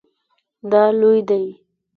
[0.71, 1.43] دا لوی دی